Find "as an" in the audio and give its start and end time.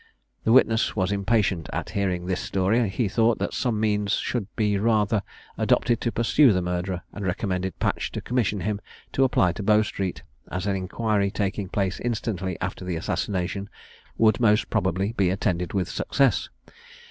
10.49-10.75